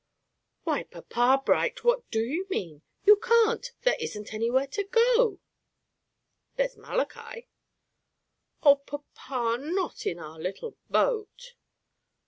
"Why, 0.63 0.81
papa 0.81 1.43
Bright, 1.45 1.83
what 1.83 2.09
do 2.09 2.21
you 2.23 2.47
mean? 2.49 2.81
You 3.05 3.17
can't! 3.17 3.71
There 3.83 3.97
isn't 3.99 4.33
anywhere 4.33 4.65
to 4.65 4.83
go 4.85 5.33
to." 5.35 5.39
"There's 6.55 6.75
Malachi." 6.75 7.47
"Oh, 8.63 8.77
papa, 8.77 9.59
not 9.59 10.07
in 10.07 10.17
our 10.17 10.39
little 10.39 10.75
boat!" 10.89 11.53